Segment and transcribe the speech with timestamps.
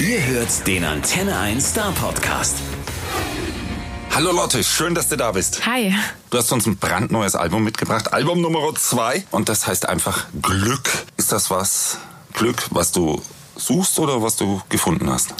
[0.00, 2.56] Ihr hört den Antenne 1 Star Podcast.
[4.14, 5.66] Hallo Lotte, schön, dass du da bist.
[5.66, 5.94] Hi.
[6.30, 10.88] Du hast uns ein brandneues Album mitgebracht, Album Nummer 2 und das heißt einfach Glück.
[11.18, 11.98] Ist das was
[12.32, 13.20] Glück, was du
[13.66, 15.34] suchst oder was du gefunden hast?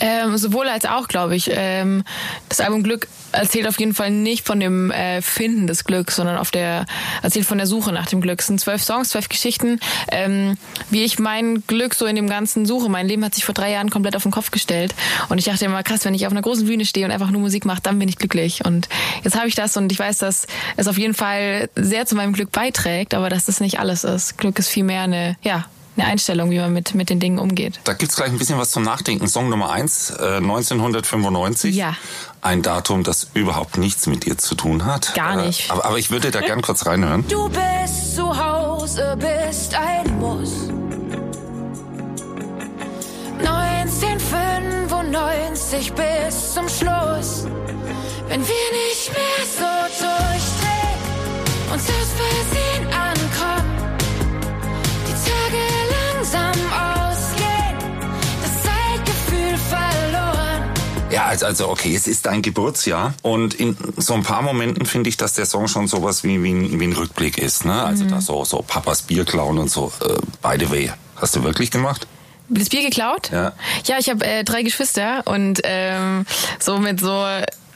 [0.00, 1.50] Ähm, sowohl als auch, glaube ich.
[1.52, 2.04] Ähm,
[2.48, 6.38] das Album Glück erzählt auf jeden Fall nicht von dem äh, Finden des Glücks, sondern
[6.38, 6.86] auf der
[7.22, 8.40] erzählt von der Suche nach dem Glück.
[8.40, 10.56] Es sind zwölf Songs, zwölf Geschichten, ähm,
[10.90, 12.88] wie ich mein Glück so in dem Ganzen suche.
[12.88, 14.94] Mein Leben hat sich vor drei Jahren komplett auf den Kopf gestellt
[15.28, 17.40] und ich dachte immer, krass, wenn ich auf einer großen Bühne stehe und einfach nur
[17.40, 18.64] Musik mache, dann bin ich glücklich.
[18.64, 18.88] Und
[19.22, 20.46] jetzt habe ich das und ich weiß, dass
[20.76, 24.38] es auf jeden Fall sehr zu meinem Glück beiträgt, aber dass das nicht alles ist.
[24.38, 27.80] Glück ist vielmehr eine, ja, eine Einstellung, wie man mit, mit den Dingen umgeht.
[27.84, 29.28] Da gibt's gleich ein bisschen was zum Nachdenken.
[29.28, 31.74] Song Nummer eins, äh, 1995.
[31.74, 31.96] Ja.
[32.40, 35.14] Ein Datum, das überhaupt nichts mit dir zu tun hat.
[35.14, 35.68] Gar nicht.
[35.68, 37.24] Äh, aber, aber ich würde da gern kurz reinhören.
[37.28, 40.52] Du bist zu Hause, bist ein Muss.
[43.38, 47.46] 1995 bis zum Schluss.
[48.28, 49.64] Wenn wir nicht mehr so
[50.04, 51.00] durchdrehen,
[51.72, 53.96] uns aus Versehen ankommen,
[55.06, 55.85] die Tage
[56.26, 57.78] langsam ausgehen,
[58.42, 60.70] das Zeitgefühl verloren.
[61.10, 65.08] Ja, also, also okay, es ist dein Geburtsjahr und in so ein paar Momenten finde
[65.08, 67.64] ich, dass der Song schon sowas wie, wie, ein, wie ein Rückblick ist.
[67.64, 67.82] Ne?
[67.82, 69.92] Also da so, so Papas Bier klauen und so.
[70.00, 72.06] Äh, by the way, hast du wirklich gemacht?
[72.48, 73.30] Das Bier geklaut?
[73.32, 73.52] Ja.
[73.84, 76.26] Ja, ich habe äh, drei Geschwister und ähm,
[76.58, 77.24] so mit so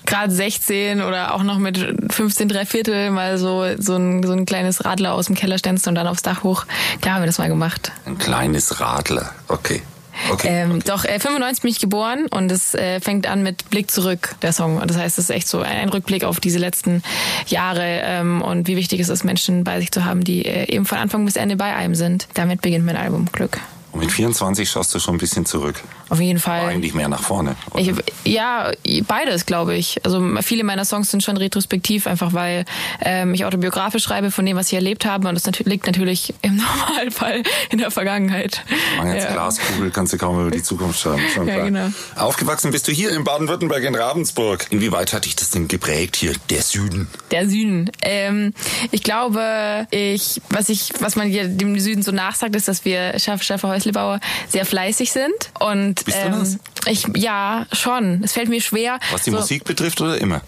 [0.06, 1.79] gerade 16 oder auch noch mit
[2.12, 5.95] 15 Dreiviertel mal so so ein, so ein kleines Radler aus dem Keller stanzen und
[5.95, 6.67] dann aufs Dach hoch.
[7.01, 7.92] Klar haben wir das mal gemacht.
[8.07, 9.34] Ein kleines Radler.
[9.48, 9.83] Okay.
[10.29, 10.48] Okay.
[10.48, 10.83] Ähm, okay.
[10.87, 14.53] Doch, äh, 95 bin ich geboren und es äh, fängt an mit Blick zurück, der
[14.53, 14.77] Song.
[14.77, 17.03] Und das heißt, es ist echt so ein Rückblick auf diese letzten
[17.47, 20.85] Jahre ähm, und wie wichtig es ist, Menschen bei sich zu haben, die äh, eben
[20.85, 22.29] von Anfang bis Ende bei einem sind.
[22.35, 23.59] Damit beginnt mein Album Glück.
[23.92, 25.83] Und mit 24 schaust du schon ein bisschen zurück.
[26.10, 26.66] Auf jeden Fall.
[26.66, 27.56] Eigentlich mehr nach vorne.
[27.77, 27.92] Ich,
[28.24, 28.72] ja,
[29.06, 30.05] beides, glaube ich.
[30.05, 32.64] Also viele meiner Songs sind schon retrospektiv, einfach weil
[33.00, 35.29] ähm, ich autobiografisch schreibe von dem, was ich erlebt habe.
[35.29, 38.62] Und das liegt natürlich im Normalfall in der Vergangenheit.
[39.05, 39.33] Jetzt Ja.
[39.33, 41.20] Glaskugel, kannst du kaum über die Zukunft schauen.
[41.46, 41.89] Ja, genau.
[42.17, 44.67] Aufgewachsen bist du hier in Baden-Württemberg in Ravensburg.
[44.70, 47.08] Inwieweit hat dich das denn geprägt hier, der Süden?
[47.30, 47.90] Der Süden.
[48.02, 48.52] Ähm,
[48.90, 53.18] ich glaube, ich, was ich, was man hier dem Süden so nachsagt, ist, dass wir
[53.18, 55.33] Schaffer, Schaffer, Häuslebauer sehr fleißig sind.
[55.58, 56.58] Und Bist du ähm, das?
[56.86, 58.23] ich, ja, schon.
[58.23, 58.98] Es fällt mir schwer.
[59.11, 60.42] Was die so, Musik betrifft oder immer?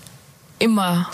[0.58, 1.10] Immer.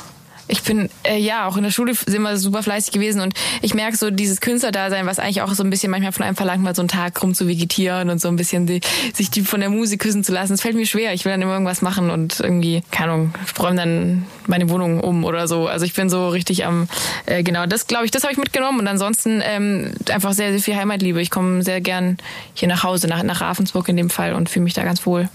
[0.49, 3.75] Ich bin äh, ja auch in der Schule sind wir super fleißig gewesen und ich
[3.75, 6.75] merke so dieses Künstlerdasein, was eigentlich auch so ein bisschen manchmal von einem verlangt, mal
[6.75, 8.81] so einen Tag rum zu vegetieren und so ein bisschen die,
[9.13, 10.55] sich die von der Musik küssen zu lassen.
[10.55, 11.13] Das fällt mir schwer.
[11.13, 15.25] Ich will dann immer irgendwas machen und irgendwie, keine Ahnung, räume dann meine Wohnung um
[15.25, 15.67] oder so.
[15.69, 16.89] Also ich bin so richtig am
[17.27, 20.61] äh, genau das glaube ich, das habe ich mitgenommen und ansonsten ähm, einfach sehr sehr
[20.61, 21.21] viel Heimatliebe.
[21.21, 22.17] Ich komme sehr gern
[22.55, 25.29] hier nach Hause nach nach Ravensburg in dem Fall und fühle mich da ganz wohl.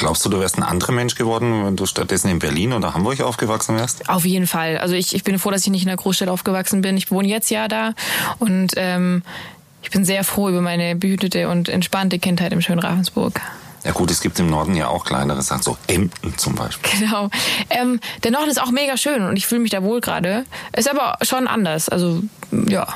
[0.00, 3.20] Glaubst du, du wärst ein anderer Mensch geworden, wenn du stattdessen in Berlin oder Hamburg
[3.20, 4.08] aufgewachsen wärst?
[4.08, 4.78] Auf jeden Fall.
[4.78, 6.96] Also ich, ich bin froh, dass ich nicht in einer Großstadt aufgewachsen bin.
[6.96, 7.92] Ich wohne jetzt ja da
[8.38, 9.22] und ähm,
[9.82, 13.42] ich bin sehr froh über meine behütete und entspannte Kindheit im schönen Ravensburg.
[13.84, 16.98] Ja gut, es gibt im Norden ja auch kleinere Sachen, so Emden zum Beispiel.
[16.98, 17.28] Genau.
[17.68, 20.46] Ähm, der Norden ist auch mega schön und ich fühle mich da wohl gerade.
[20.74, 21.90] Ist aber schon anders.
[21.90, 22.88] Also ja,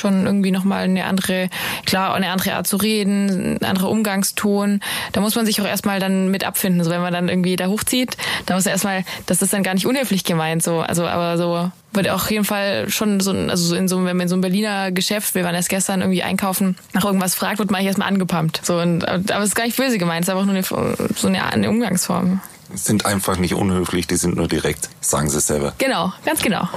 [0.00, 1.48] schon irgendwie nochmal eine andere,
[1.86, 4.80] klar, eine andere Art zu reden, ein anderer Umgangston.
[5.12, 6.82] Da muss man sich auch erstmal dann mit abfinden.
[6.82, 8.16] So wenn man dann irgendwie da hochzieht,
[8.46, 11.70] da muss man erstmal, das ist dann gar nicht unhöflich gemeint, so, also aber so
[11.92, 14.34] wird auch auf jeden Fall schon so, also so in so, wenn man in so
[14.34, 17.88] einem Berliner Geschäft, wir waren erst gestern irgendwie einkaufen, nach irgendwas fragt, wird man eigentlich
[17.88, 18.60] erstmal angepumpt.
[18.64, 21.28] So, und, aber es ist gar nicht böse gemeint, es ist einfach nur eine, so
[21.28, 22.40] eine, eine Umgangsform.
[22.74, 25.72] Sind einfach nicht unhöflich, die sind nur direkt, sagen sie selber.
[25.78, 26.68] Genau, ganz genau.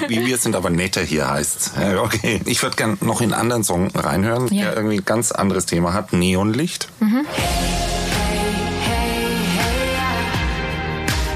[0.00, 1.72] Wir, wie wir sind aber netter hier heißt.
[1.80, 2.40] Ja, okay.
[2.46, 4.64] Ich würde gern noch in einen anderen Song reinhören, Ja.
[4.66, 6.12] der irgendwie ein ganz anderes Thema hat.
[6.12, 6.88] Neonlicht.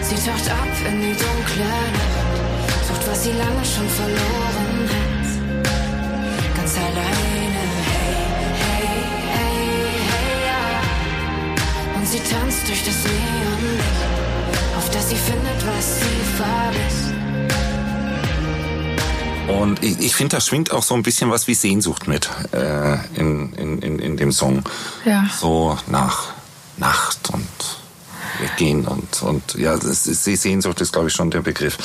[0.03, 4.60] Sie taucht ab in die dunkle Nacht, sucht, was sie lange schon verloren
[12.25, 13.85] sie tanzt durch das Neonlicht,
[14.77, 17.15] auf das sie findet, was sie vermisst.
[19.49, 22.95] Und ich, ich finde, da schwingt auch so ein bisschen was wie Sehnsucht mit äh,
[23.17, 24.63] in, in, in, in dem Song.
[25.05, 25.27] Ja.
[25.39, 26.29] So nach
[26.77, 27.49] Nacht und
[28.39, 31.79] weggehen und, und ja, das ist, die Sehnsucht ist, glaube ich, schon der Begriff.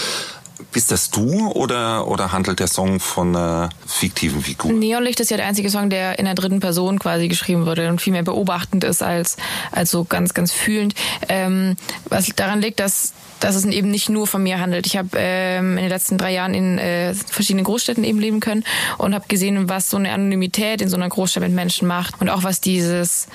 [0.76, 4.74] Bist das du oder, oder handelt der Song von einer fiktiven Figur?
[4.74, 8.02] Neonlicht ist ja der einzige Song, der in der dritten Person quasi geschrieben wurde und
[8.02, 9.38] viel mehr beobachtend ist als,
[9.72, 10.94] als so ganz, ganz fühlend.
[11.30, 11.78] Ähm,
[12.10, 14.86] was daran liegt, dass dass es eben nicht nur von mir handelt.
[14.86, 18.66] Ich habe ähm, in den letzten drei Jahren in äh, verschiedenen Großstädten eben leben können
[18.98, 22.30] und habe gesehen, was so eine Anonymität in so einer Großstadt mit Menschen macht und
[22.30, 23.28] auch was dieses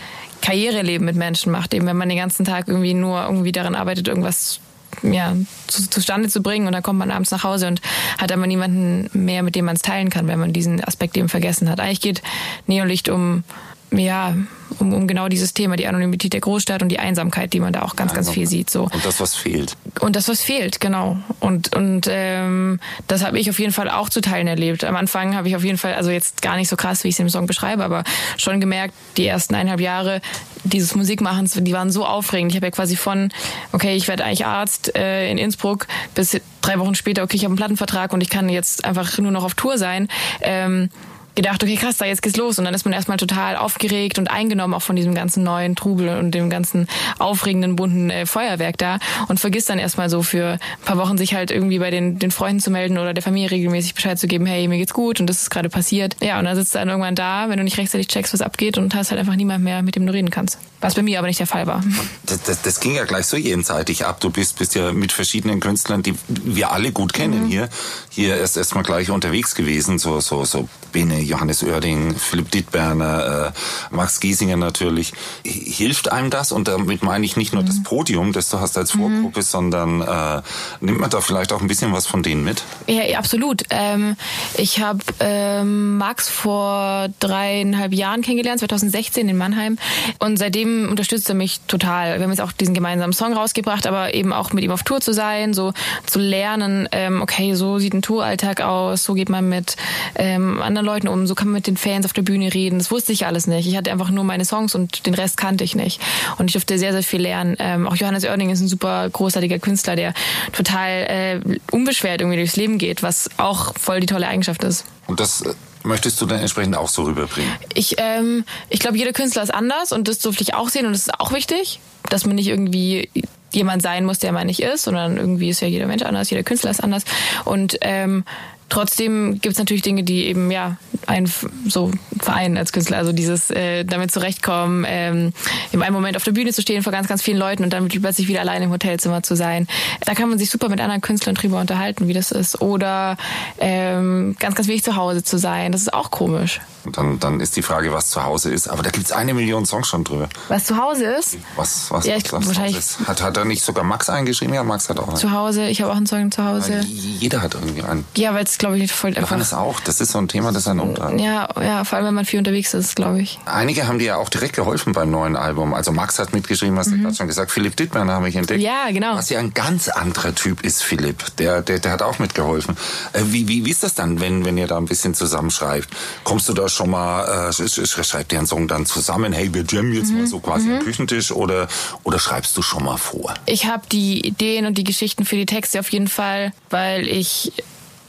[0.43, 1.73] Karriereleben mit Menschen macht.
[1.73, 4.61] Eben wenn man den ganzen Tag irgendwie nur irgendwie daran arbeitet, irgendwas
[5.03, 5.35] ja,
[5.67, 7.81] zu, zustande zu bringen und dann kommt man abends nach Hause und
[8.19, 11.29] hat aber niemanden mehr, mit dem man es teilen kann, wenn man diesen Aspekt eben
[11.29, 11.81] vergessen hat.
[11.81, 12.23] Eigentlich geht
[12.67, 13.45] Neonlicht um
[13.93, 14.37] ja,
[14.79, 17.83] um, um genau dieses Thema, die Anonymität der Großstadt und die Einsamkeit, die man da
[17.83, 18.71] auch ganz, ganz viel sieht.
[18.71, 18.85] So.
[18.85, 19.77] Und das, was fehlt.
[20.01, 21.19] Und das, was fehlt, genau.
[21.41, 24.85] Und, und ähm, das habe ich auf jeden Fall auch zu Teilen erlebt.
[24.85, 27.15] Am Anfang habe ich auf jeden Fall, also jetzt gar nicht so krass, wie ich
[27.15, 28.05] es im Song beschreibe, aber
[28.37, 30.21] schon gemerkt, die ersten eineinhalb Jahre
[30.65, 32.53] dieses Musikmachens, die waren so aufregend.
[32.53, 33.31] Ich habe ja quasi von,
[33.73, 37.53] okay, ich werde eigentlich Arzt äh, in Innsbruck, bis drei Wochen später, okay, ich habe
[37.53, 40.09] einen Plattenvertrag und ich kann jetzt einfach nur noch auf Tour sein.
[40.43, 40.91] Ähm,
[41.35, 42.59] gedacht, okay, krass, da jetzt geht's los.
[42.59, 46.09] Und dann ist man erstmal total aufgeregt und eingenommen auch von diesem ganzen neuen Trubel
[46.19, 46.89] und dem ganzen
[47.19, 48.99] aufregenden, bunten äh, Feuerwerk da
[49.29, 52.31] und vergisst dann erstmal so für ein paar Wochen sich halt irgendwie bei den, den
[52.31, 55.27] Freunden zu melden oder der Familie regelmäßig Bescheid zu geben, hey, mir geht's gut und
[55.27, 56.17] das ist gerade passiert.
[56.21, 58.79] Ja, und dann sitzt du dann irgendwann da, wenn du nicht rechtzeitig checkst, was abgeht
[58.79, 60.59] und hast halt einfach niemand mehr, mit dem du reden kannst.
[60.81, 61.85] Was bei mir aber nicht der Fall war.
[62.25, 64.21] Das, das, das ging ja gleich so jenseitig ab.
[64.21, 67.49] Du bist, bist ja mit verschiedenen Künstlern, die wir alle gut kennen mhm.
[67.49, 67.69] hier,
[68.09, 73.95] hier erst erstmal gleich unterwegs gewesen, so, so, so Bene, Johannes Oerding, Philipp Dittberner, äh,
[73.95, 75.13] Max Giesinger natürlich.
[75.45, 76.53] Hilft einem das?
[76.53, 77.67] Und damit meine ich nicht nur mhm.
[77.67, 79.45] das Podium, das du hast als Vorgruppe, mhm.
[79.45, 80.43] sondern äh,
[80.81, 82.63] nimmt man da vielleicht auch ein bisschen was von denen mit?
[82.87, 83.63] Ja, absolut.
[83.71, 84.17] Ähm,
[84.57, 89.79] ich habe ähm, Max vor dreieinhalb Jahren kennengelernt, 2016 in Mannheim.
[90.19, 92.19] Und seitdem unterstützt er mich total.
[92.19, 95.01] Wir haben jetzt auch diesen gemeinsamen Song rausgebracht, aber eben auch mit ihm auf Tour
[95.01, 95.73] zu sein, so
[96.07, 99.77] zu lernen, ähm, okay, so sieht ein Touralltag aus, so geht man mit
[100.15, 102.79] ähm, anderen Leuten um, so kann man mit den Fans auf der Bühne reden.
[102.79, 103.67] Das wusste ich alles nicht.
[103.67, 106.01] Ich hatte einfach nur meine Songs und den Rest kannte ich nicht.
[106.39, 107.57] Und ich durfte sehr, sehr viel lernen.
[107.59, 110.15] Ähm, auch Johannes Oerding ist ein super großartiger Künstler, der
[110.53, 114.85] total äh, unbeschwert irgendwie durchs Leben geht, was auch voll die tolle Eigenschaft ist.
[115.07, 117.51] Und das äh, möchtest du dann entsprechend auch so rüberbringen?
[117.75, 120.93] Ich, ähm, ich glaube, jeder Künstler ist anders und das durfte ich auch sehen und
[120.93, 123.11] das ist auch wichtig, dass man nicht irgendwie
[123.53, 126.45] jemand sein muss, der man nicht ist, sondern irgendwie ist ja jeder Mensch anders, jeder
[126.45, 127.05] Künstler ist anders
[127.45, 128.25] und ähm,
[128.71, 130.77] Trotzdem gibt es natürlich Dinge, die eben ja
[131.11, 131.31] einen
[131.67, 131.91] so
[132.21, 132.99] vereinen als Künstler.
[132.99, 135.33] Also dieses äh, damit zurechtkommen, ähm,
[135.73, 137.89] in einem Moment auf der Bühne zu stehen vor ganz, ganz vielen Leuten und dann
[137.89, 139.67] plötzlich wieder alleine im Hotelzimmer zu sein.
[140.05, 142.61] Da kann man sich super mit anderen Künstlern drüber unterhalten, wie das ist.
[142.61, 143.17] Oder
[143.59, 145.73] ähm, ganz, ganz wichtig zu Hause zu sein.
[145.73, 146.61] Das ist auch komisch.
[146.85, 148.69] Und dann, dann ist die Frage, was zu Hause ist.
[148.69, 150.29] Aber da gibt es eine Million Songs schon drüber.
[150.49, 151.37] Was zu Hause ist?
[151.57, 153.01] Was, was, ja, ich, was wahrscheinlich ist.
[153.07, 154.55] Hat, hat er nicht sogar Max eingeschrieben?
[154.55, 155.17] Ja, Max hat auch einen.
[155.17, 156.75] Zu Hause, ich habe auch einen Song zu Hause.
[156.75, 158.05] Ja, jeder hat irgendwie einen.
[158.17, 159.23] Ja, weil es, glaube ich, voll einfach...
[159.23, 159.81] Johannes auch.
[159.81, 161.21] Das ist so ein Thema, das einen umtreibt.
[161.21, 163.39] Ja, ja, vor allem, wenn man viel unterwegs ist, glaube ich.
[163.47, 165.75] Einige haben dir ja auch direkt geholfen beim neuen Album.
[165.75, 166.97] Also Max hat mitgeschrieben, hast mhm.
[166.97, 167.51] du gerade schon gesagt.
[167.51, 168.61] Philipp Dittmann habe ich entdeckt.
[168.61, 169.17] Ja, genau.
[169.17, 171.37] Was ja ein ganz anderer Typ ist, Philipp.
[171.37, 172.77] Der, der, der hat auch mitgeholfen.
[173.13, 175.89] Äh, wie, wie, wie ist das dann, wenn, wenn ihr da ein bisschen zusammenschreibt?
[176.25, 177.51] Kommst du da schon mal...
[177.51, 180.19] Äh, schreibt ihr einen Song dann zusammen, hey, wir jammen jetzt mhm.
[180.19, 180.75] mal so quasi mhm.
[180.75, 181.69] am Küchentisch oder,
[182.03, 183.35] oder schreibst du schon mal vor?
[183.47, 187.53] Ich habe die Ideen und die Geschichten für die Texte auf jeden Fall, weil ich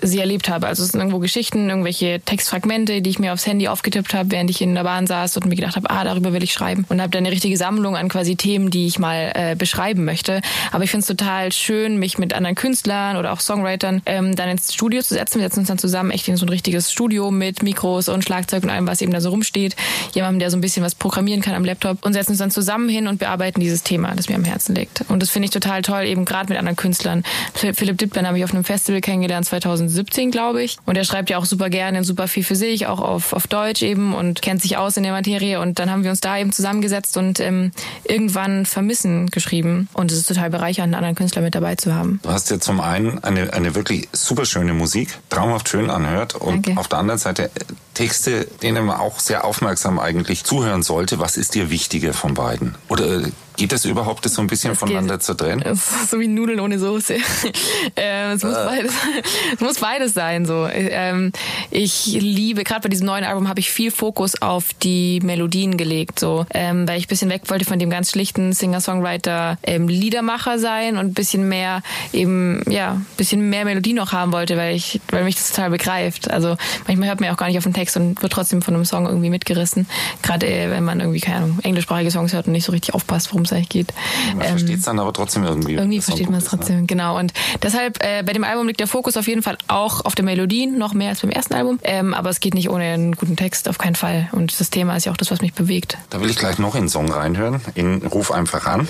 [0.01, 0.67] sie erlebt habe.
[0.67, 4.49] Also es sind irgendwo Geschichten, irgendwelche Textfragmente, die ich mir aufs Handy aufgetippt habe, während
[4.49, 6.85] ich in der Bahn saß und mir gedacht habe, ah, darüber will ich schreiben.
[6.89, 10.41] Und habe dann eine richtige Sammlung an quasi Themen, die ich mal äh, beschreiben möchte.
[10.71, 14.49] Aber ich finde es total schön, mich mit anderen Künstlern oder auch Songwritern ähm, dann
[14.49, 15.39] ins Studio zu setzen.
[15.39, 18.63] Wir setzen uns dann zusammen echt in so ein richtiges Studio mit Mikros und Schlagzeug
[18.63, 19.75] und allem, was eben da so rumsteht.
[20.13, 22.89] Jemandem, der so ein bisschen was programmieren kann am Laptop und setzen uns dann zusammen
[22.89, 25.03] hin und bearbeiten dieses Thema, das mir am Herzen liegt.
[25.09, 27.23] Und das finde ich total toll, eben gerade mit anderen Künstlern.
[27.53, 30.77] Philipp Dittmann habe ich auf einem Festival kennengelernt 2000 2017, glaube ich.
[30.85, 33.81] Und er schreibt ja auch super gerne super viel für sich, auch auf, auf Deutsch
[33.81, 35.59] eben und kennt sich aus in der Materie.
[35.59, 37.71] Und dann haben wir uns da eben zusammengesetzt und ähm,
[38.03, 39.87] irgendwann Vermissen geschrieben.
[39.93, 42.19] Und es ist total bereichernd, einen anderen Künstler mit dabei zu haben.
[42.23, 46.67] Du hast ja zum einen eine, eine wirklich super schöne Musik, traumhaft schön anhört und
[46.67, 46.79] Danke.
[46.79, 47.51] auf der anderen Seite
[47.93, 51.19] Texte, denen man auch sehr aufmerksam eigentlich zuhören sollte.
[51.19, 52.75] Was ist dir wichtiger von beiden?
[52.87, 55.23] Oder äh, Geht das überhaupt, das so ein bisschen das voneinander geht.
[55.23, 55.63] zu trennen?
[56.09, 57.15] So wie Nudeln ohne Soße.
[57.95, 58.65] ähm, es, muss äh.
[58.65, 58.93] beides,
[59.53, 60.45] es muss beides sein.
[60.45, 60.67] So.
[60.67, 61.31] Ähm,
[61.69, 66.19] ich liebe, gerade bei diesem neuen Album habe ich viel Fokus auf die Melodien gelegt,
[66.19, 70.59] so, ähm, weil ich ein bisschen weg wollte von dem ganz schlichten Singer-Songwriter ähm, Liedermacher
[70.59, 74.75] sein und ein bisschen mehr eben, ja, ein bisschen mehr Melodie noch haben wollte, weil
[74.75, 76.31] ich, weil mich das total begreift.
[76.31, 78.61] Also manchmal hört man ja auch gar nicht auf den Text Text und wird trotzdem
[78.61, 79.87] von einem Song irgendwie mitgerissen.
[80.21, 83.31] Gerade äh, wenn man irgendwie, keine Ahnung, englischsprachige Songs hört und nicht so richtig aufpasst,
[83.31, 83.93] worum es eigentlich geht.
[84.35, 85.73] Man Ähm, versteht es dann aber trotzdem irgendwie.
[85.73, 86.49] irgendwie versteht man es ne?
[86.57, 87.17] trotzdem, genau.
[87.17, 90.25] Und deshalb, äh, bei dem Album liegt der Fokus auf jeden Fall auch auf der
[90.25, 91.79] Melodie, noch mehr als beim ersten Album.
[91.83, 94.29] Ähm, aber es geht nicht ohne einen guten Text, auf keinen Fall.
[94.31, 95.97] Und das Thema ist ja auch das, was mich bewegt.
[96.09, 97.61] Da will ich gleich noch in den Song reinhören.
[97.75, 98.87] In Ruf einfach an.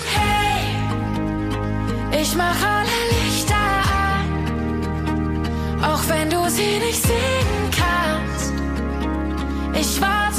[2.20, 2.88] Ich mach alle
[3.26, 8.52] Lichter an, auch wenn du sie nicht sehen kannst.
[9.80, 10.31] Ich warte,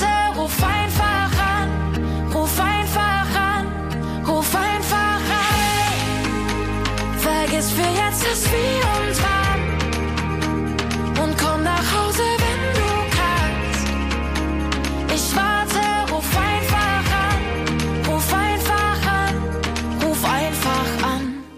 [7.53, 9.32] Vergiss für jetzt das Wie und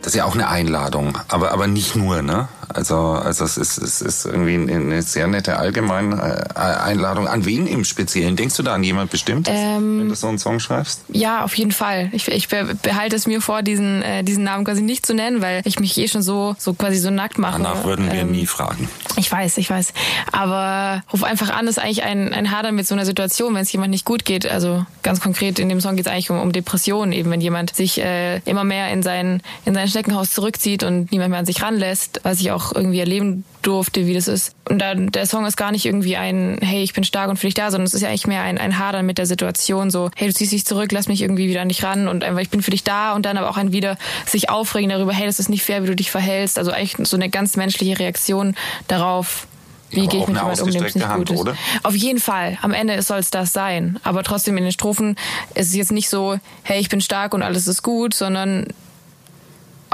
[0.06, 2.48] Das ist ja auch eine Einladung, aber, aber nicht nur, ne?
[2.72, 7.28] Also, also es ist, es ist irgendwie eine sehr nette allgemeine äh, Einladung.
[7.28, 8.36] An wen im Speziellen?
[8.36, 11.02] Denkst du da an jemand bestimmt, Ähm, wenn du so einen Song schreibst?
[11.10, 12.10] Ja, auf jeden Fall.
[12.12, 15.42] Ich, ich be- behalte es mir vor, diesen, äh, diesen Namen quasi nicht zu nennen,
[15.42, 17.54] weil ich mich eh schon so, so quasi so nackt mache.
[17.64, 18.88] Danach würden wir Ähm, nie fragen.
[19.18, 19.94] Ich weiß, ich weiß.
[20.32, 23.72] Aber ruf einfach an ist eigentlich ein, ein Hadern mit so einer Situation, wenn es
[23.72, 24.50] jemand nicht gut geht.
[24.50, 27.76] Also ganz konkret in dem Song geht es eigentlich um, um Depressionen, eben wenn jemand
[27.76, 31.62] sich äh, immer mehr in sein, in sein Schneckenhaus zurückzieht und niemand mehr an sich
[31.62, 34.54] ranlässt, was ich auch irgendwie erleben durfte, wie das ist.
[34.70, 37.48] Und dann, der Song ist gar nicht irgendwie ein, hey, ich bin stark und für
[37.48, 40.12] dich da, sondern es ist ja eigentlich mehr ein, ein Hadern mit der Situation, so,
[40.18, 42.50] hey, du ziehst dich zurück, lass mich irgendwie wieder an dich ran und einfach, ich
[42.50, 45.40] bin für dich da und dann aber auch ein wieder sich aufregen darüber, hey, das
[45.40, 46.58] ist nicht fair, wie du dich verhältst.
[46.60, 48.56] Also eigentlich so eine ganz menschliche Reaktion
[48.90, 49.48] darauf,
[49.92, 51.40] wie gehe ich mit eine jemandem um, dem es nicht ausgestreckte gut Hand, ist.
[51.40, 51.58] oder?
[51.84, 52.58] Auf jeden Fall.
[52.62, 53.98] Am Ende soll es das sein.
[54.04, 55.16] Aber trotzdem in den Strophen
[55.54, 58.68] ist es jetzt nicht so, hey, ich bin stark und alles ist gut, sondern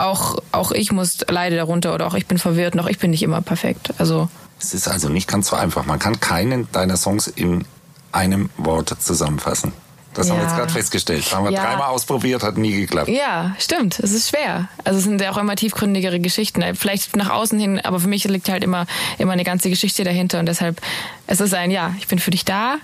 [0.01, 3.23] auch, auch ich muss leide darunter oder auch ich bin verwirrt auch ich bin nicht
[3.23, 3.93] immer perfekt.
[3.97, 4.29] Also
[4.59, 5.85] Es ist also nicht ganz so einfach.
[5.85, 7.65] Man kann keinen deiner Songs in
[8.11, 9.73] einem Wort zusammenfassen.
[10.13, 10.49] Das haben wir Ja.
[10.49, 11.33] jetzt gerade festgestellt.
[11.33, 11.63] Haben wir Ja.
[11.63, 13.07] dreimal ausprobiert, hat nie geklappt.
[13.07, 13.97] ja, stimmt.
[13.99, 14.67] Es ist schwer.
[14.83, 16.61] Also es sind ja auch immer tiefgründigere Geschichten.
[16.75, 18.87] Vielleicht nach außen hin, aber für mich liegt halt immer,
[19.19, 20.81] immer eine ganze Geschichte dahinter und deshalb,
[21.27, 22.75] es ist ein, ja, ich bin für dich da,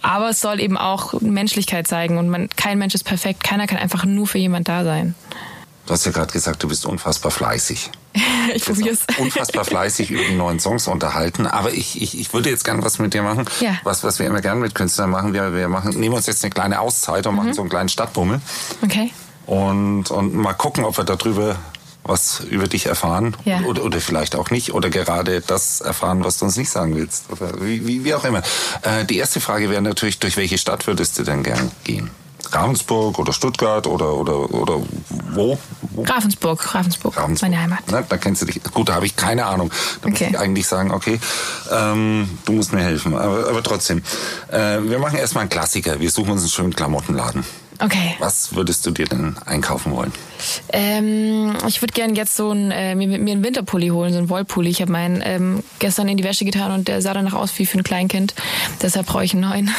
[0.00, 3.44] aber es soll eben auch Menschlichkeit zeigen und man, kein Mensch ist perfekt.
[3.44, 5.14] Keiner kann einfach nur für jemand da sein.
[5.86, 7.90] Du hast ja gerade gesagt, du bist unfassbar fleißig.
[8.54, 8.98] Ich probier's.
[9.18, 11.46] Unfassbar fleißig über die neuen Songs unterhalten.
[11.46, 13.46] Aber ich, ich, ich würde jetzt gerne was mit dir machen.
[13.60, 13.76] Ja.
[13.84, 15.32] Was, was wir immer gerne mit Künstlern machen.
[15.32, 17.36] Wir, wir machen, nehmen uns jetzt eine kleine Auszeit und Mhm.
[17.38, 18.40] machen so einen kleinen Stadtbummel.
[18.82, 19.12] Okay.
[19.46, 21.56] Und, und mal gucken, ob wir darüber
[22.02, 23.36] was über dich erfahren.
[23.44, 23.60] Ja.
[23.60, 24.74] Oder, oder vielleicht auch nicht.
[24.74, 27.26] Oder gerade das erfahren, was du uns nicht sagen willst.
[27.30, 28.42] Oder wie, wie, wie auch immer.
[28.82, 32.10] Äh, die erste Frage wäre natürlich, durch welche Stadt würdest du denn gern gehen?
[32.50, 34.80] Ravensburg oder Stuttgart oder, oder, oder
[35.34, 35.58] wo?
[35.92, 36.02] wo?
[36.02, 37.50] Ravensburg, Ravensburg, Ravensburg.
[37.50, 37.90] meine Heimat.
[37.90, 38.62] Ne, da kennst du dich.
[38.72, 39.70] Gut, da habe ich keine Ahnung.
[40.02, 40.30] Da muss Okay.
[40.32, 41.18] ich eigentlich sagen, okay,
[41.70, 43.16] ähm, du musst mir helfen.
[43.16, 44.02] Aber, aber trotzdem.
[44.50, 46.00] Äh, wir machen erstmal einen Klassiker.
[46.00, 47.44] Wir suchen uns einen schönen Klamottenladen.
[47.78, 48.14] Okay.
[48.20, 50.12] Was würdest du dir denn einkaufen wollen?
[50.72, 54.28] Ähm, ich würde gerne jetzt so ein, äh, mir, mir einen Winterpulli holen, so einen
[54.28, 54.70] Wollpulli.
[54.70, 57.66] Ich habe meinen ähm, gestern in die Wäsche getan und der sah danach aus wie
[57.66, 58.34] für ein Kleinkind.
[58.82, 59.70] Deshalb brauche ich einen neuen.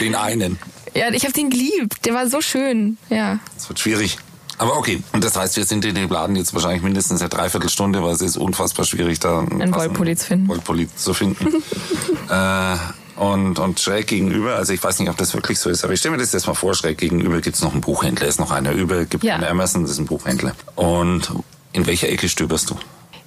[0.00, 0.58] Den einen.
[0.94, 2.04] ja, ich habe den geliebt.
[2.04, 2.98] Der war so schön.
[3.10, 3.38] Ja.
[3.54, 4.18] Das wird schwierig.
[4.58, 8.02] Aber okay, und das heißt, wir sind in dem Laden jetzt wahrscheinlich mindestens eine Dreiviertelstunde,
[8.02, 10.48] weil es ist unfassbar schwierig, da einen Wollpulli zu finden.
[10.48, 11.46] Wollpulli zu finden.
[12.28, 12.76] äh,
[13.16, 16.00] und, und schräg gegenüber, also ich weiß nicht, ob das wirklich so ist, aber ich
[16.00, 18.72] stelle mir das jetzt mal vor, schräg gegenüber gibt's noch einen Buchhändler, ist noch einer
[18.72, 19.34] über, gibt Ja.
[19.36, 20.54] einen Emerson, das ist ein Buchhändler.
[20.74, 21.32] Und
[21.72, 22.76] in welcher Ecke stöberst du?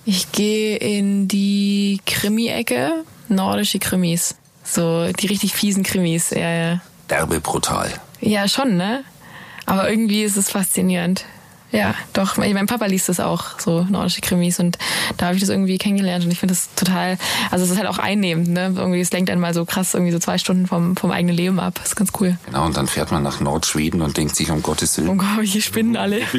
[0.04, 3.04] Ich gehe in die Krimi-Ecke.
[3.30, 4.36] Nordische Krimis.
[4.64, 6.32] So die richtig fiesen Krimis.
[6.32, 6.82] Ja, ja.
[7.12, 7.92] Derbe brutal.
[8.22, 9.04] Ja, schon, ne?
[9.66, 11.26] Aber irgendwie ist es faszinierend.
[11.72, 12.38] Ja, doch.
[12.38, 14.60] Mein Papa liest das auch, so nordische Krimis.
[14.60, 14.78] Und
[15.18, 16.26] da habe ich das irgendwie kennengelernt.
[16.26, 17.18] Und ich finde das total,
[17.50, 18.74] also es ist halt auch einnehmend, ne?
[18.76, 21.60] Irgendwie, es lenkt einen mal so krass irgendwie so zwei Stunden vom, vom eigenen Leben
[21.60, 21.76] ab.
[21.76, 22.38] Das ist ganz cool.
[22.46, 25.46] Genau, und dann fährt man nach Nordschweden und denkt sich, um Gottes Willen, Oh Gott,
[25.46, 26.22] hier spinnen alle.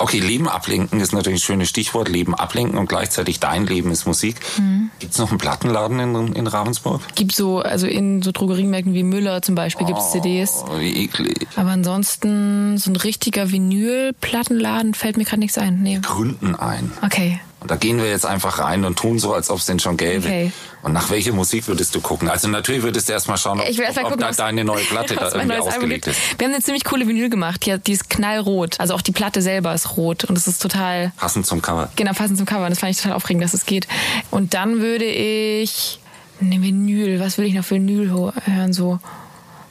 [0.00, 2.08] Okay, Leben ablenken ist natürlich ein schönes Stichwort.
[2.08, 4.36] Leben ablenken und gleichzeitig dein Leben ist Musik.
[4.56, 4.90] Mhm.
[5.00, 7.00] Gibt's noch einen Plattenladen in, in Ravensburg?
[7.16, 10.64] Gibt so, also in so Drogeriemärkten wie Müller zum Beispiel gibt's CDs.
[10.66, 11.48] Oh, wie eklig.
[11.56, 13.50] Aber ansonsten so ein richtiger
[13.98, 15.82] Vinyl-Plattenladen fällt mir gerade nichts ein.
[15.82, 16.00] Nee.
[16.02, 16.92] Gründen ein.
[17.04, 17.40] Okay.
[17.60, 19.96] Und da gehen wir jetzt einfach rein und tun so, als ob es den schon
[19.96, 20.24] gäbe.
[20.24, 20.52] Okay.
[20.82, 22.28] Und nach welcher Musik würdest du gucken?
[22.28, 24.64] Also natürlich würdest du erstmal schauen, ob, Ich will erst mal ob, gucken, ob deine
[24.64, 26.38] neue Platte da irgendwie ausgelegt ist.
[26.38, 27.66] Wir haben eine ziemlich coole Vinyl gemacht.
[27.66, 28.78] Die, die ist knallrot.
[28.78, 30.24] Also auch die Platte selber ist rot.
[30.24, 31.90] Und es ist total, Passend zum Cover.
[31.96, 32.64] genau, passend zum Cover.
[32.64, 33.88] Und das fand ich total aufregend, dass es geht.
[34.30, 35.98] Und dann würde ich,
[36.38, 38.72] ne Vinyl, was will ich noch für Vinyl hören?
[38.72, 39.00] So,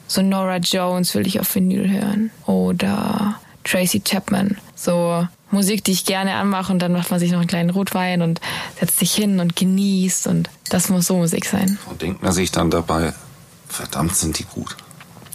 [0.07, 2.31] so Nora Jones will ich auf Vinyl hören.
[2.45, 4.57] Oder Tracy Chapman.
[4.75, 8.21] So Musik, die ich gerne anmache und dann macht man sich noch einen kleinen Rotwein
[8.21, 8.41] und
[8.79, 11.77] setzt sich hin und genießt und das muss so Musik sein.
[11.89, 13.13] Und denkt man sich dann dabei,
[13.67, 14.75] verdammt sind die gut.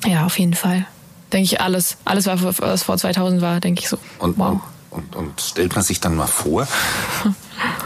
[0.07, 0.87] Ja, auf jeden Fall.
[1.33, 3.99] Denke ich alles, alles was vor 2000 war, denke ich so.
[4.19, 4.61] Und, wow.
[4.91, 6.69] und, und, und stellt man sich dann mal vor,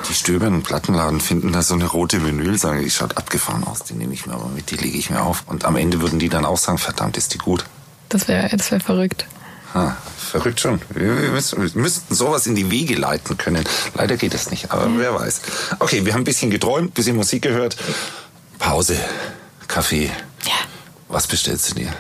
[0.09, 3.85] die Stöber im Plattenladen finden da so eine rote Vinyl, sagen, die schaut abgefahren aus,
[3.85, 5.45] die nehme ich mir aber mit, die lege ich mir auf.
[5.47, 7.65] Und am Ende würden die dann auch sagen, verdammt, ist die gut.
[8.09, 9.27] Das wäre das wär verrückt.
[9.77, 10.81] Ha, verrückt schon.
[10.89, 13.63] Wir, müssen, wir müssten sowas in die Wege leiten können.
[13.95, 15.43] Leider geht es nicht, aber wer weiß.
[15.81, 17.77] Okay, wir haben ein bisschen geträumt, ein bisschen Musik gehört.
[18.59, 18.97] Pause,
[19.69, 20.11] Kaffee.
[20.47, 20.53] Ja.
[21.09, 21.93] Was bestellst du dir?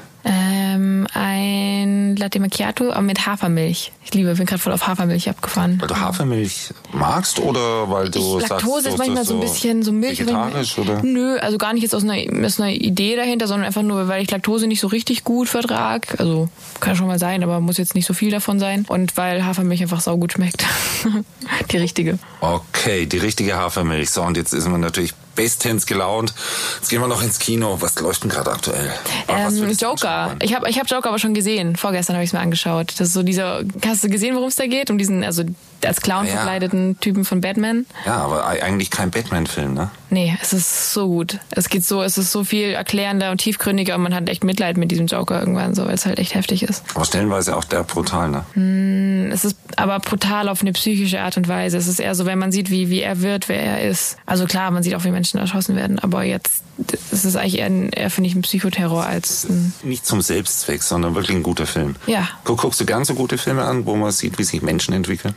[0.76, 3.92] Ähm, ein Latte Macchiato aber mit Hafermilch.
[4.04, 5.78] Ich liebe, bin gerade voll auf Hafermilch abgefahren.
[5.80, 9.82] Weil du Hafermilch magst oder weil du Ich- sagst, Laktose ist manchmal so ein bisschen
[9.82, 10.20] so Milch.
[10.20, 11.02] vegetarisch oder?
[11.02, 12.16] Nö, also gar nicht jetzt aus einer,
[12.46, 16.18] aus einer Idee dahinter, sondern einfach nur, weil ich Laktose nicht so richtig gut vertrag.
[16.20, 16.48] Also
[16.80, 18.84] kann schon mal sein, aber muss jetzt nicht so viel davon sein.
[18.88, 20.64] Und weil Hafermilch einfach saugut schmeckt.
[21.72, 22.18] Die richtige.
[22.40, 24.10] Okay, die richtige Hafermilch.
[24.10, 26.34] So, und jetzt ist man natürlich bestens gelaunt.
[26.76, 27.76] Jetzt gehen wir noch ins Kino.
[27.80, 28.92] Was läuft denn gerade aktuell?
[29.28, 30.34] Ähm, Joker.
[30.42, 31.76] Ich habe ich hab Joker aber schon gesehen.
[31.76, 32.92] Vorgestern habe ich es mir angeschaut.
[32.98, 33.62] Das ist so dieser.
[33.86, 34.90] Hast du gesehen, worum es da geht?
[34.90, 35.44] Um diesen, also
[35.84, 36.32] als Clown ja.
[36.32, 37.86] verkleideten Typen von Batman?
[38.06, 39.90] Ja, aber ei- eigentlich kein Batman-Film, ne?
[40.10, 41.38] Nee, es ist so gut.
[41.50, 44.76] Es geht so, es ist so viel erklärender und tiefgründiger und man hat echt Mitleid
[44.76, 46.84] mit diesem Joker irgendwann so, weil es halt echt heftig ist.
[46.94, 49.30] Aber stellenweise auch der brutal, ne?
[49.32, 51.76] Es ist aber brutal auf eine psychische Art und Weise.
[51.76, 54.16] Es ist eher so, wenn man sieht, wie, wie er wird, wer er ist.
[54.26, 56.62] Also klar, man sieht auch, wie Menschen erschossen werden, aber jetzt
[57.10, 59.72] es ist eigentlich eher, ein- eher finde ich, ein Psychoterror als ein.
[59.82, 61.96] Nicht zum Selbstzweck, sondern wirklich ein guter Film.
[62.06, 62.28] Ja.
[62.44, 65.34] Guck, guckst du gern so gute Filme an, wo man sieht, wie sich Menschen entwickeln?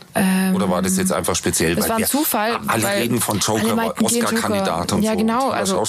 [0.54, 2.60] Oder war das jetzt einfach speziell, Das weil war ein Zufall.
[2.68, 5.50] alle reden von Joker, Oscar-Kandidat Und ja, genau.
[5.50, 5.84] Also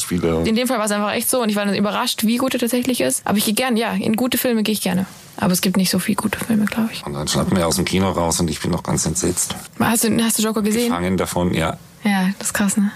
[0.45, 2.55] in dem Fall war es einfach echt so und ich war dann überrascht, wie gut
[2.55, 3.23] er tatsächlich ist.
[3.25, 5.07] Aber ich gehe gern, ja, in gute Filme gehe ich gerne.
[5.37, 7.05] Aber es gibt nicht so viele gute Filme, glaube ich.
[7.07, 9.55] Und dann schnappen wir aus dem Kino raus und ich bin noch ganz entsetzt.
[9.79, 10.91] Hast du, hast du Joker gesehen?
[10.93, 11.77] Fangen davon, ja.
[12.05, 12.91] Ja, das ist krass, ne?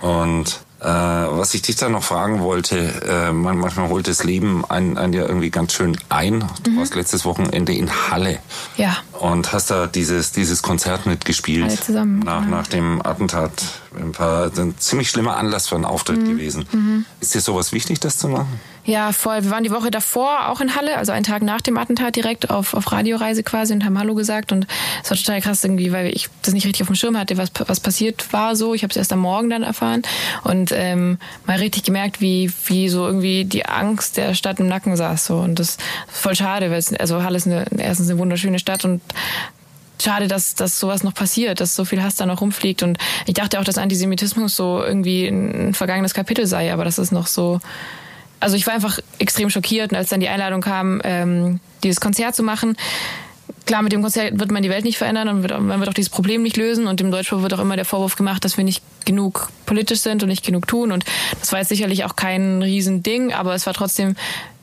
[0.00, 4.64] Und äh, was ich dich dann noch fragen wollte, äh, man, manchmal holt das Leben
[4.66, 6.36] einen, einen ja irgendwie ganz schön ein.
[6.38, 6.46] Mhm.
[6.62, 8.38] Du warst letztes Wochenende in Halle
[8.78, 8.96] Ja.
[9.18, 11.64] und hast da dieses, dieses Konzert mitgespielt.
[11.64, 12.56] Alle zusammen, Nach, genau.
[12.56, 13.52] nach dem Attentat.
[13.96, 16.28] Ein, paar, ein ziemlich schlimmer Anlass für einen Auftritt Mhm.
[16.28, 17.04] gewesen.
[17.20, 18.60] Ist dir sowas wichtig, das zu machen?
[18.84, 19.42] Ja, voll.
[19.44, 22.50] Wir waren die Woche davor auch in Halle, also einen Tag nach dem Attentat direkt
[22.50, 24.52] auf, auf Radioreise quasi und haben Hallo gesagt.
[24.52, 24.66] Und
[25.02, 27.50] es war total krass irgendwie, weil ich das nicht richtig auf dem Schirm hatte, was,
[27.66, 28.74] was passiert war so.
[28.74, 30.02] Ich habe es erst am Morgen dann erfahren
[30.44, 34.96] und ähm, mal richtig gemerkt, wie, wie so irgendwie die Angst der Stadt im Nacken
[34.96, 35.26] saß.
[35.26, 35.36] So.
[35.38, 38.84] Und das ist voll schade, weil es, also Halle ist eine, erstens eine wunderschöne Stadt
[38.84, 39.02] und
[40.02, 42.82] schade, dass, dass sowas noch passiert, dass so viel Hass da noch rumfliegt.
[42.82, 47.12] Und ich dachte auch, dass Antisemitismus so irgendwie ein vergangenes Kapitel sei, aber das ist
[47.12, 47.60] noch so.
[48.40, 52.34] Also ich war einfach extrem schockiert, und als dann die Einladung kam, ähm, dieses Konzert
[52.34, 52.76] zu machen.
[53.66, 55.94] Klar, mit dem Konzert wird man die Welt nicht verändern und wird, man wird auch
[55.94, 56.86] dieses Problem nicht lösen.
[56.86, 60.22] Und dem Deutschland wird auch immer der Vorwurf gemacht, dass wir nicht genug politisch sind
[60.22, 60.90] und nicht genug tun.
[60.90, 61.04] Und
[61.38, 64.16] das war jetzt sicherlich auch kein Riesending, aber es war trotzdem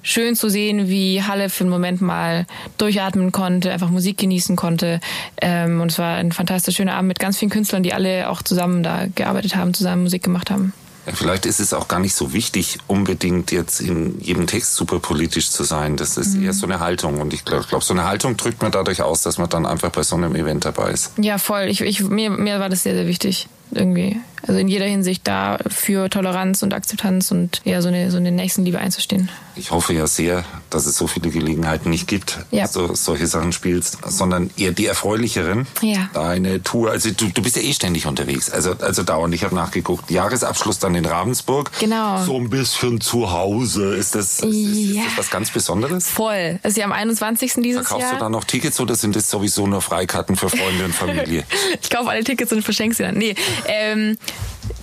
[0.07, 2.45] schön zu sehen, wie Halle für einen Moment mal
[2.77, 4.99] durchatmen konnte, einfach Musik genießen konnte.
[5.41, 8.41] Ähm, und es war ein fantastisch schöner Abend mit ganz vielen Künstlern, die alle auch
[8.41, 10.73] zusammen da gearbeitet haben, zusammen Musik gemacht haben.
[11.13, 15.49] Vielleicht ist es auch gar nicht so wichtig, unbedingt jetzt in jedem Text super politisch
[15.49, 15.95] zu sein.
[15.95, 17.21] Das ist eher so eine Haltung.
[17.21, 19.89] Und ich glaube, glaub, so eine Haltung drückt man dadurch aus, dass man dann einfach
[19.89, 21.13] bei so einem Event dabei ist.
[21.17, 21.67] Ja, voll.
[21.69, 23.47] Ich, ich, mir, mir war das sehr, sehr wichtig.
[23.71, 24.17] Irgendwie.
[24.47, 28.31] Also in jeder Hinsicht da für Toleranz und Akzeptanz und ja, so eine, so eine
[28.31, 29.29] Nächstenliebe einzustehen.
[29.55, 32.61] Ich hoffe ja sehr, dass es so viele Gelegenheiten nicht gibt, Ja.
[32.61, 35.65] dass du solche Sachen spielst, sondern eher die erfreulicheren.
[35.81, 36.09] Ja.
[36.13, 39.33] Deine Tour, also du, du bist ja eh ständig unterwegs, also, also dauernd.
[39.33, 41.71] Ich habe nachgeguckt, Jahresabschluss dann in Ravensburg.
[41.79, 42.23] Genau.
[42.23, 43.95] So ein bisschen zu Hause.
[43.95, 45.01] Ist das, ist, Ja.
[45.01, 46.07] ist das was ganz Besonderes?
[46.07, 46.59] Voll.
[46.61, 47.55] Ist ja am 21.
[47.63, 48.13] dieses Verkaufst Jahr.
[48.13, 51.43] du da noch Tickets oder sind das sowieso nur Freikarten für Freunde und Familie?
[51.81, 53.17] ich kaufe alle Tickets und verschenke sie dann.
[53.17, 53.33] Nee,
[53.65, 54.17] ähm,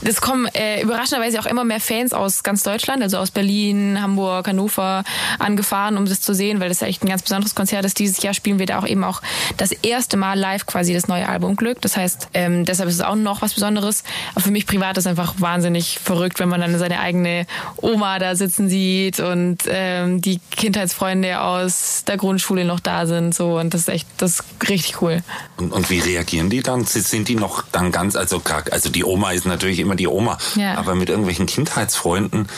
[0.02, 4.48] es kommen äh, überraschenderweise auch immer mehr Fans aus ganz Deutschland, also aus Berlin, Hamburg,
[4.48, 5.04] Hannover,
[5.38, 7.98] angefahren, um das zu sehen, weil das ja echt ein ganz besonderes Konzert ist.
[7.98, 9.22] Dieses Jahr spielen wir da auch eben auch
[9.56, 11.80] das erste Mal live quasi das neue Album Glück.
[11.80, 14.04] Das heißt, ähm, deshalb ist es auch noch was Besonderes.
[14.32, 18.18] Aber für mich privat ist es einfach wahnsinnig verrückt, wenn man dann seine eigene Oma
[18.18, 23.34] da sitzen sieht und ähm, die Kindheitsfreunde aus der Grundschule noch da sind.
[23.34, 25.22] So und das ist echt, das ist richtig cool.
[25.56, 26.84] Und, und wie reagieren die dann?
[26.84, 30.74] Sind die noch dann ganz, also, also die Oma ist natürlich immer die Oma, Ja.
[30.76, 32.48] aber mit irgendwelchen Kindheitsfreunden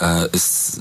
[0.00, 0.80] äh, ist,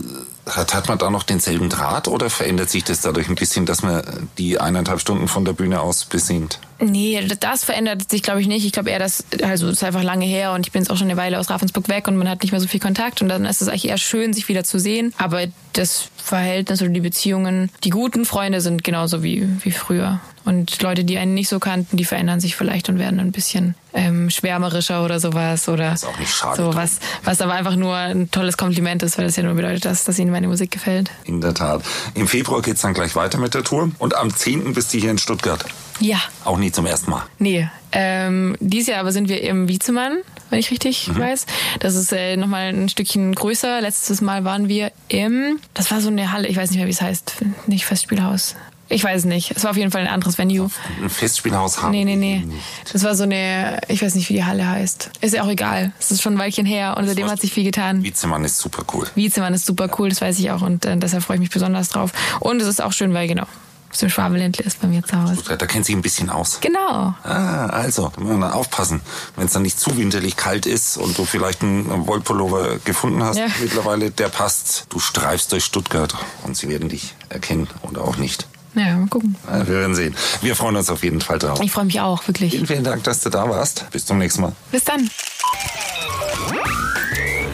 [0.50, 3.84] Hat, hat man da noch denselben Draht oder verändert sich das dadurch ein bisschen, dass
[3.84, 4.02] man
[4.38, 6.60] die eineinhalb Stunden von der Bühne aus besinnt?
[6.82, 8.66] Nee, das verändert sich, glaube ich, nicht.
[8.66, 10.98] Ich glaube eher, dass, also es ist einfach lange her und ich bin jetzt auch
[10.98, 13.30] schon eine Weile aus Ravensburg weg und man hat nicht mehr so viel Kontakt und
[13.30, 15.14] dann ist es eigentlich eher schön, sich wieder zu sehen.
[15.18, 20.20] Aber das Verhältnis oder die Beziehungen, die guten Freunde sind genauso wie, wie früher.
[20.44, 23.76] Und Leute, die einen nicht so kannten, die verändern sich vielleicht und werden ein bisschen
[23.94, 25.70] ähm, schwärmerischer oder sowas.
[25.70, 29.20] Oder ist auch nicht schade so was, was aber einfach nur ein tolles Kompliment ist,
[29.20, 31.12] weil das ja nur bedeutet, dass, dass ihnen meine Musik gefällt.
[31.26, 31.84] In der Tat.
[32.16, 34.74] Im Februar geht's dann gleich weiter mit der Tour und am 10.
[34.74, 35.64] bist du hier in Stuttgart.
[36.02, 36.18] Ja.
[36.44, 37.24] Auch nie zum ersten Mal.
[37.38, 37.70] Nee.
[37.92, 40.18] Ähm, dieses Jahr aber sind wir im Wiezemann,
[40.50, 41.46] wenn ich richtig weiß.
[41.80, 43.82] Das ist äh, nochmal ein Stückchen größer.
[43.82, 46.92] Letztes Mal waren wir im, das war so eine Halle, ich weiß nicht mehr, wie
[46.92, 47.36] es heißt.
[47.68, 48.56] Nicht Festspielhaus.
[48.90, 49.52] Ich weiß es nicht.
[49.56, 50.70] Es war auf jeden Fall ein anderes Venue.
[51.02, 52.44] Ein Festspielhaus haben Nee, nee, nee.
[52.92, 55.12] Das war so eine, ich weiß nicht, wie die Halle heißt.
[55.22, 55.94] Ist ja auch egal.
[55.98, 58.04] Es ist schon ein Weilchen her und seitdem hat sich viel getan.
[58.04, 59.08] Wiezemann ist super cool.
[59.16, 61.88] Wiezemann ist super cool, das weiß ich auch und äh, deshalb freue ich mich besonders
[61.88, 62.12] drauf.
[62.42, 63.46] Und es ist auch schön, weil genau,
[63.92, 65.38] so ein Schwabeländle ist bei mir zu Hause.
[65.58, 66.60] Da kennt sich ein bisschen aus.
[66.62, 67.14] Genau.
[67.24, 69.02] Ah, also, da muss man aufpassen.
[69.36, 73.38] Wenn es dann nicht zu winterlich kalt ist und du vielleicht einen Wollpullover gefunden hast
[73.38, 73.48] Ja.
[73.60, 74.86] mittlerweile, der passt.
[74.90, 78.48] Du streifst durch Stuttgart und sie werden dich erkennen oder auch nicht.
[78.74, 79.36] Ja, mal gucken.
[79.48, 80.16] Wir werden sehen.
[80.42, 81.60] Wir freuen uns auf jeden Fall drauf.
[81.62, 82.52] Ich freue mich auch, wirklich.
[82.54, 83.90] Vielen, vielen Dank, dass du da warst.
[83.92, 84.54] Bis zum nächsten Mal.
[84.72, 85.10] Bis dann.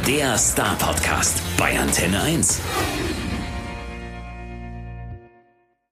[0.06, 2.60] Der Star Podcast bei Antenne 1.